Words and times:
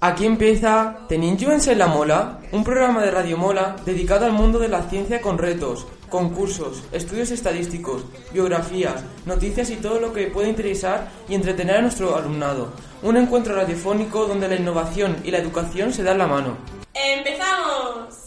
Aquí 0.00 0.26
empieza 0.26 0.98
Teninjuens 1.08 1.66
en 1.68 1.78
la 1.78 1.86
Mola, 1.86 2.38
un 2.52 2.64
programa 2.64 3.02
de 3.02 3.10
Radio 3.10 3.38
Mola 3.38 3.76
dedicado 3.86 4.26
al 4.26 4.32
mundo 4.32 4.58
de 4.58 4.68
la 4.68 4.82
ciencia 4.82 5.20
con 5.20 5.38
retos, 5.38 5.86
concursos, 6.10 6.82
estudios 6.92 7.30
estadísticos, 7.30 8.04
biografías, 8.32 9.02
noticias 9.24 9.70
y 9.70 9.76
todo 9.76 10.00
lo 10.00 10.12
que 10.12 10.26
puede 10.26 10.48
interesar 10.48 11.08
y 11.28 11.34
entretener 11.34 11.76
a 11.76 11.82
nuestro 11.82 12.16
alumnado. 12.16 12.72
Un 13.02 13.16
encuentro 13.16 13.54
radiofónico 13.54 14.26
donde 14.26 14.48
la 14.48 14.56
innovación 14.56 15.16
y 15.24 15.30
la 15.30 15.38
educación 15.38 15.92
se 15.92 16.02
dan 16.02 16.18
la 16.18 16.26
mano. 16.26 16.56
¡Empezamos! 16.92 18.24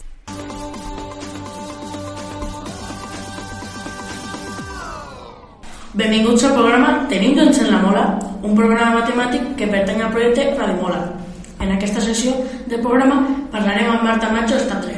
Benvinguts 5.94 6.44
al 6.44 6.52
programa 6.52 7.06
Tenim 7.08 7.34
doncs 7.34 7.58
en 7.58 7.72
la 7.72 7.78
Mola, 7.78 8.18
un 8.42 8.54
programa 8.54 9.00
matemàtic 9.00 9.56
que 9.56 9.66
pertany 9.66 10.02
al 10.02 10.12
projecte 10.12 10.54
Radio 10.54 10.76
Mola. 10.82 11.27
En 11.60 11.72
aquesta 11.74 12.00
sessió 12.00 12.32
del 12.70 12.78
programa 12.80 13.16
parlarem 13.50 13.88
amb 13.90 14.04
Marta 14.06 14.28
Macho 14.30 14.54
esta 14.56 14.80
3. 14.80 14.96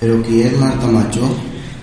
¿Pero 0.00 0.22
quién 0.22 0.46
es 0.48 0.58
Marta 0.58 0.86
Macho? 0.86 1.28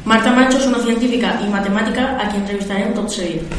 Marta 0.05 0.31
Macho 0.34 0.57
és 0.57 0.65
una 0.65 0.79
científica 0.81 1.35
i 1.45 1.49
matemàtica 1.49 2.07
a 2.17 2.25
qui 2.31 2.39
entrevistarem 2.39 2.93
tot 2.98 3.11
seguit. 3.13 3.53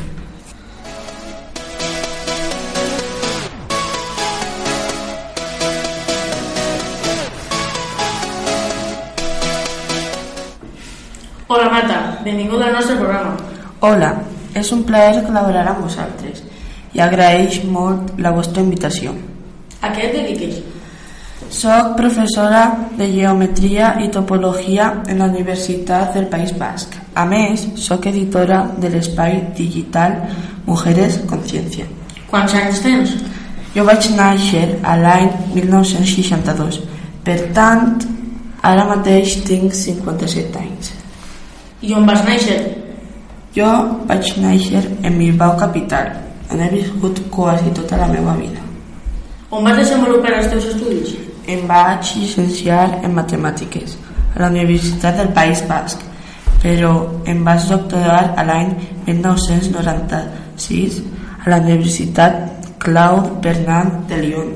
Hola 11.46 11.68
Marta, 11.70 12.00
benvinguda 12.24 12.66
al 12.66 12.74
nostre 12.80 12.96
programa. 12.96 13.36
Hola, 13.86 14.10
és 14.54 14.72
un 14.74 14.82
plaer 14.82 15.22
col·laborar 15.22 15.68
amb 15.70 15.86
vosaltres 15.86 16.42
i 16.94 17.00
agraeix 17.06 17.62
molt 17.70 18.18
la 18.18 18.34
vostra 18.34 18.66
invitació. 18.66 19.14
A 19.84 19.90
què 19.92 20.06
et 20.08 20.14
dediques? 20.16 20.62
Soc 21.52 21.90
professora 21.98 22.62
de 22.96 23.04
Geometria 23.10 23.90
i 24.00 24.08
Topologia 24.08 24.86
en 25.12 25.20
la 25.20 25.28
Universitat 25.28 26.14
del 26.16 26.30
País 26.32 26.54
Basc. 26.56 26.96
A 27.20 27.26
més, 27.28 27.66
sóc 27.76 28.08
editora 28.08 28.62
de 28.80 28.88
l'espai 28.94 29.36
digital 29.58 30.16
Mujeres 30.64 31.20
Consciència. 31.28 31.84
Quants 32.30 32.56
anys 32.62 32.80
tens? 32.86 33.14
Jo 33.76 33.84
vaig 33.84 34.08
néixer 34.16 34.64
a 34.80 34.96
l'any 34.96 35.30
1962, 35.52 36.80
per 37.26 37.38
tant, 37.54 38.08
ara 38.64 38.88
mateix 38.88 39.36
tinc 39.44 39.76
57 39.76 40.60
anys. 40.64 40.94
I 41.84 41.92
on 41.92 42.08
vas 42.08 42.24
néixer? 42.24 42.60
Jo 43.54 43.72
vaig 44.08 44.32
néixer 44.40 44.86
en 45.04 45.18
Bilbao 45.20 45.58
capital, 45.60 46.14
on 46.48 46.64
he 46.64 46.76
viscut 46.78 47.26
quasi 47.34 47.74
tota 47.76 48.00
la 48.00 48.08
meva 48.08 48.38
vida. 48.40 48.64
On 49.54 49.62
vas 49.62 49.76
desenvolupar 49.78 50.32
els 50.34 50.48
teus 50.50 50.64
estudis? 50.66 51.12
Em 51.46 51.60
vaig 51.70 52.08
llicenciar 52.16 52.88
en 53.06 53.12
matemàtiques 53.14 53.92
a 54.34 54.40
la 54.42 54.48
Universitat 54.50 55.14
del 55.20 55.28
País 55.36 55.60
Basc, 55.68 56.00
però 56.58 56.90
em 57.30 57.44
vaig 57.46 57.62
doctorar 57.70 58.34
a 58.34 58.42
l'any 58.48 58.72
1996 59.06 60.96
a 61.44 61.46
la 61.52 61.58
Universitat 61.62 62.32
Claude 62.82 63.28
Bernard 63.44 63.92
de 64.10 64.16
Lyon. 64.24 64.48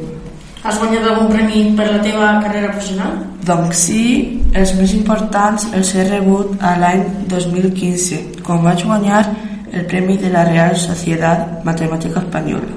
Has 0.65 0.81
guanyat 0.83 1.07
algun 1.13 1.31
premi 1.31 1.61
per 1.79 1.87
la 1.93 2.01
teva 2.03 2.33
carrera 2.43 2.73
professional? 2.73 3.13
Doncs 3.47 3.77
sí, 3.87 4.03
els 4.51 4.75
més 4.81 4.97
importants 4.99 5.69
els 5.79 5.95
he 5.95 6.09
rebut 6.09 6.59
a 6.59 6.75
l'any 6.81 7.05
2015, 7.31 8.43
quan 8.43 8.67
vaig 8.67 8.83
guanyar 8.89 9.23
el 9.71 9.87
Premi 9.87 10.19
de 10.19 10.33
la 10.35 10.43
Real 10.49 10.75
Societat 10.75 11.63
Matemàtica 11.63 12.19
Espanyola. 12.25 12.73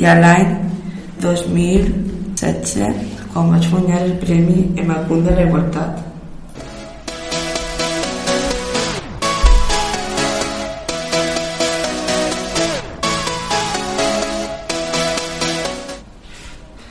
I 0.00 0.08
a 0.08 0.16
l'any 0.16 0.75
2016, 1.20 2.94
quan 3.32 3.50
vaig 3.52 3.70
guanyar 3.70 4.02
el 4.04 4.12
Premi 4.20 4.72
en 4.76 4.90
el 4.90 5.06
punt 5.08 5.24
de 5.24 5.32
la 5.36 5.46
igualtat. 5.48 6.02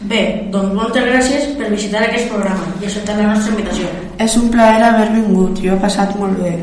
Bé, 0.06 0.22
doncs 0.53 0.74
moltes 0.78 1.06
gràcies 1.06 1.50
per 1.57 1.72
visitar 1.72 2.03
aquest 2.06 2.30
programa 2.30 2.68
i 2.81 2.86
acceptar 2.86 3.18
la 3.18 3.31
nostra 3.31 3.56
invitació. 3.56 3.90
És 4.22 4.38
un 4.38 4.52
plaer 4.53 4.84
haver 4.86 5.09
vingut, 5.16 5.57
jo 5.62 5.74
he 5.74 5.81
passat 5.81 6.13
molt 6.19 6.38
bé. 6.42 6.53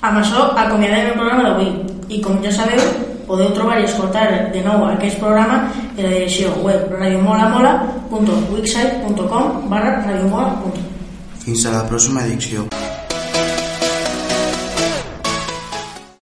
Amb 0.00 0.22
això 0.22 0.50
acomiadem 0.56 1.12
el 1.12 1.16
programa 1.18 1.48
d'avui 1.48 1.70
i 2.08 2.20
com 2.24 2.40
ja 2.44 2.52
sabeu 2.52 3.09
podeu 3.30 3.50
trobar 3.56 3.76
i 3.80 3.84
escoltar 3.86 4.26
de 4.52 4.60
nou 4.66 4.78
aquest 4.90 5.16
programa 5.22 5.56
en 5.96 6.02
la 6.04 6.12
direcció 6.18 6.46
web 6.66 6.80
radiomolamola.wixsite.com 6.98 9.44
barra 9.72 9.90
radiomola.com 10.04 10.72
Fins 11.40 11.60
a 11.66 11.70
la 11.78 11.82
próxima 11.88 12.20
edició. 12.26 12.89